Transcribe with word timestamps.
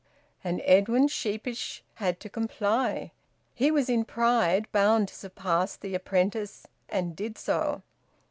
And 0.43 0.63
Edwin, 0.65 1.07
sheepish, 1.09 1.83
had 1.93 2.19
to 2.21 2.27
comply. 2.27 3.11
He 3.53 3.69
was 3.69 3.87
in 3.87 4.03
pride 4.03 4.65
bound 4.71 5.09
to 5.09 5.13
surpass 5.13 5.75
the 5.75 5.93
apprentice, 5.93 6.65
and 6.89 7.15
did 7.15 7.37
so. 7.37 7.83